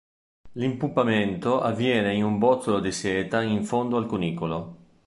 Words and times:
L'impupamento 0.55 1.61
avviene 1.61 2.15
in 2.15 2.23
un 2.23 2.39
bozzolo 2.39 2.79
di 2.79 2.91
seta 2.91 3.43
in 3.43 3.63
fondo 3.63 3.97
al 3.97 4.07
cunicolo. 4.07 4.75